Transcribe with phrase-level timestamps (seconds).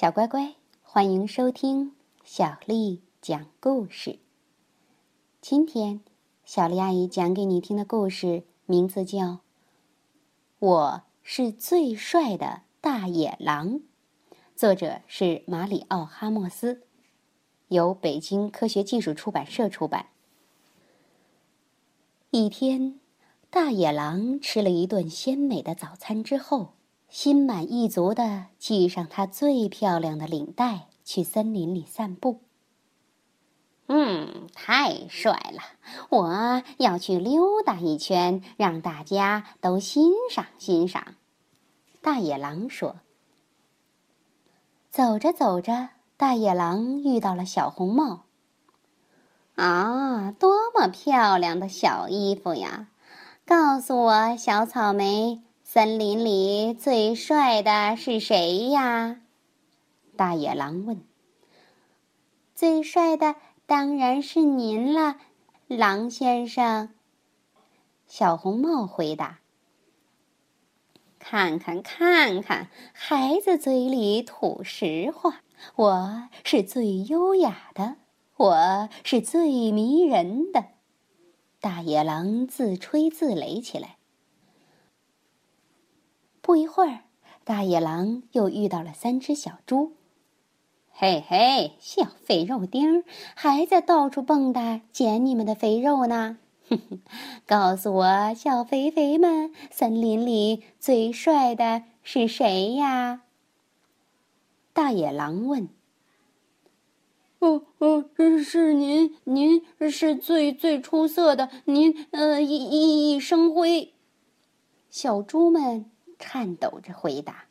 [0.00, 1.92] 小乖乖，欢迎收听
[2.22, 4.20] 小丽讲故事。
[5.40, 6.02] 今天，
[6.44, 9.18] 小丽阿姨讲给你听的故事名字叫
[10.60, 13.70] 《我是最帅的大野狼》，
[14.54, 16.82] 作者是马里奥·哈莫斯，
[17.66, 20.10] 由北京科学技术出版社出版。
[22.30, 23.00] 一天，
[23.50, 26.74] 大野狼吃了一顿鲜美的早餐之后。
[27.08, 32.40] 心满意足的系上他最漂亮的领带，去森林里散步。
[33.86, 35.62] 嗯，太帅了！
[36.10, 41.14] 我要去溜达一圈，让大家都欣赏欣赏。
[42.02, 42.96] 大野狼说。
[44.90, 48.24] 走着走着，大野狼遇到了小红帽。
[49.54, 52.88] 啊，多么漂亮的小衣服呀！
[53.46, 55.40] 告诉我，小草莓。
[55.70, 59.20] 森林里最帅的是谁呀？
[60.16, 61.04] 大野狼问。
[62.54, 63.34] 最帅的
[63.66, 65.18] 当然是您了，
[65.66, 66.94] 狼先生。
[68.06, 69.40] 小红帽回答。
[71.18, 75.42] 看看看看，孩子嘴里吐实话。
[75.76, 77.96] 我是最优雅的，
[78.38, 80.64] 我是最迷人的。
[81.60, 83.97] 大野狼自吹自擂起来。
[86.48, 87.00] 不一会儿，
[87.44, 89.92] 大野狼又遇到了三只小猪。
[90.88, 96.38] 嘿嘿，小肥肉丁，还在到处蹦跶捡你们的肥肉呢！
[96.70, 97.00] 哼哼，
[97.46, 103.24] 告诉我，小肥肥们，森林里最帅的是谁呀？
[104.72, 105.68] 大野狼问。
[107.40, 108.06] 哦哦，
[108.42, 113.92] 是您，您是最最出色的，您呃熠熠熠生辉。
[114.88, 115.90] 小猪们。
[116.18, 117.46] 颤抖着回答：“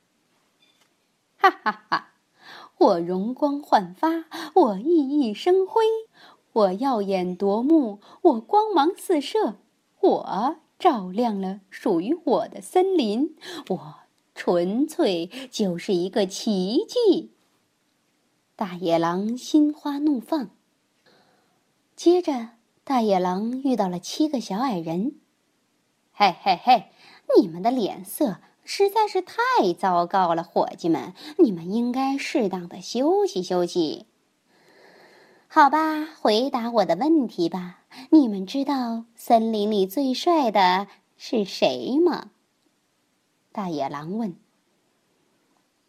[1.37, 2.13] 哈哈哈！
[2.77, 5.83] 我容光焕发，我熠熠生辉，
[6.53, 9.55] 我耀眼夺目，我光芒四射，
[10.01, 13.35] 我照亮了属于我的森林，
[13.69, 13.95] 我
[14.35, 17.31] 纯粹就是一个奇迹！”
[18.55, 20.49] 大野狼心花怒放。
[21.95, 22.49] 接着，
[22.83, 25.15] 大野狼遇到了七个小矮人。
[26.13, 26.91] “嘿嘿嘿，
[27.37, 28.37] 你们的脸色……”
[28.69, 34.05] 实在是太糟糕了，伙计们，你们应该适当的休息休息。
[35.47, 37.85] 好吧，回答我的问题吧。
[38.11, 42.31] 你们知道森林里最帅的是谁吗？
[43.53, 44.35] 大野狼问。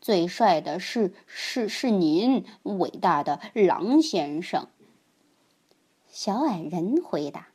[0.00, 4.68] 最帅的是是是您，伟大的狼先生。
[6.06, 7.48] 小矮人回答。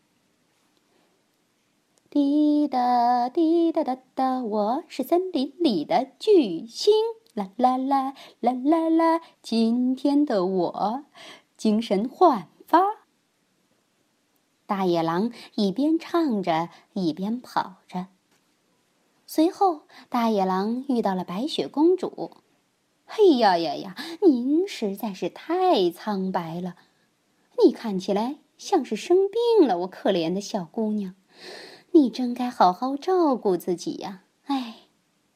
[2.14, 6.94] 滴答滴答答答，我是森林里的巨星，
[7.34, 9.20] 啦啦啦啦啦啦！
[9.42, 11.06] 今天的我
[11.58, 12.82] 精神焕发。
[14.68, 18.06] 大野狼一边唱着，一边跑着。
[19.26, 22.38] 随后，大野狼遇到了白雪公主。
[23.08, 23.96] 嘿呀呀呀！
[24.22, 26.76] 您实在是太苍白了，
[27.66, 29.18] 你看起来像是生
[29.58, 31.16] 病了，我可怜的小姑娘。
[31.96, 34.24] 你真该好好照顾自己呀！
[34.46, 34.88] 哎，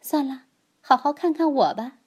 [0.01, 0.45] 算了，
[0.81, 1.99] 好好看看我吧。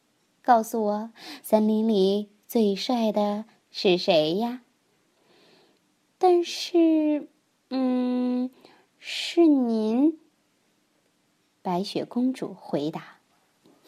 [0.42, 4.62] 告诉我，森林里最帅的是谁呀？
[6.18, 7.28] 但是，
[7.70, 8.50] 嗯，
[8.98, 10.18] 是您。
[11.62, 13.18] 白雪公主回答：“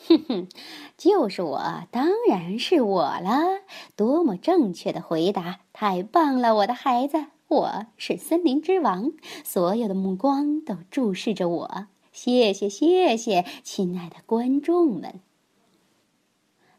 [0.07, 0.49] 哼哼，
[0.97, 3.63] 就是我，当然是我了。
[3.97, 5.61] 多么正确的回答！
[5.73, 9.13] 太棒了，我的孩子。”我是森林之王，
[9.45, 11.87] 所有的目光都注视着我。
[12.11, 15.21] 谢谢，谢谢，亲爱的观众们。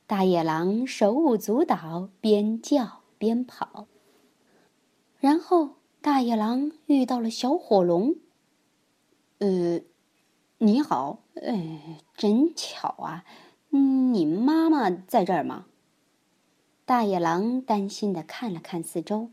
[0.08, 3.86] 大野狼手舞足蹈，边叫边跑。
[5.20, 8.16] 然后，大野狼遇到了小火龙。
[9.38, 9.80] 呃，
[10.58, 13.24] 你好，呃，真巧啊，
[13.70, 15.68] 你妈妈在这儿吗？
[16.84, 19.30] 大野狼担心的看了看四周。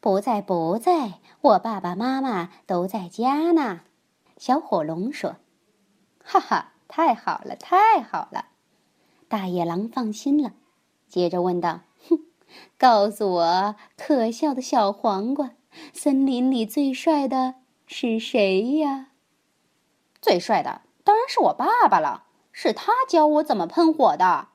[0.00, 3.82] 不在，不在，我爸爸妈妈都在家呢。
[4.38, 5.36] 小火龙说
[6.24, 8.46] ：“哈哈，太好了，太好了！”
[9.28, 10.52] 大野狼放心了，
[11.06, 12.18] 接着问道：“哼，
[12.78, 15.50] 告诉我，可笑的小黄瓜，
[15.92, 17.56] 森林里最帅的
[17.86, 19.08] 是谁呀
[20.22, 24.48] ？”“最帅的当然是我爸爸了，是他教我怎么喷火的。”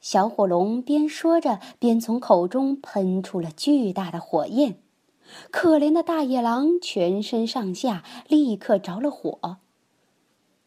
[0.00, 4.80] 小火龙边说着，边从口中喷出了巨大的火焰。
[5.50, 9.58] 可怜的大野狼全身上下立刻着了火。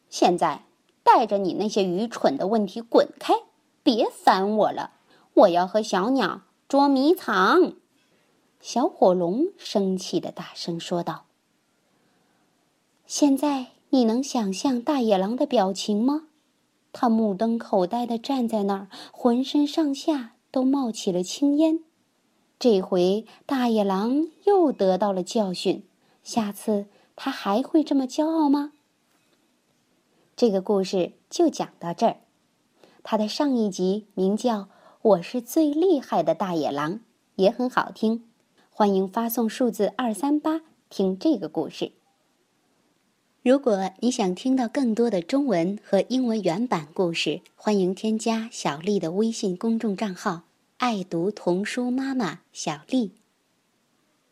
[0.09, 0.65] 现在，
[1.03, 3.33] 带着你那些愚蠢的问题滚开，
[3.83, 4.91] 别烦我了。
[5.33, 7.73] 我要和小鸟捉迷藏。”
[8.59, 11.25] 小火龙生气的大声说道。
[13.05, 16.27] 现在你能想象大野狼的表情吗？
[16.91, 21.79] 他目瞪口呆的站在那儿，浑身上下都冒起了青烟。
[22.57, 25.85] 这回大野狼又得到了教训，
[26.23, 28.73] 下次他还会这么骄傲吗？
[30.35, 32.17] 这个故事就讲到这儿。
[33.03, 34.61] 它的上一集名叫
[35.01, 36.93] 《我是最厉害的大野狼》，
[37.35, 38.25] 也很好听。
[38.69, 41.93] 欢迎发送数字二三八听这个故事。
[43.49, 50.43] 如果你想听到更多的中文和英文原版故事，欢迎添加小丽的微信公众账号
[50.77, 53.13] “爱读童书妈妈小丽”。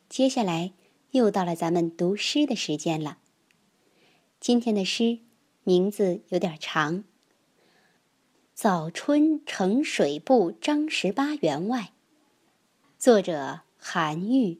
[0.08, 0.72] 接下来
[1.10, 3.18] 又到了咱们读诗的时间了。
[4.40, 5.18] 今天的诗
[5.64, 6.98] 名字有点长，
[8.54, 11.82] 《早春呈水部张十八员外》，
[13.00, 14.60] 作者韩愈。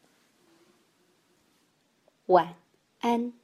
[2.31, 2.55] 晚
[3.01, 3.40] 安。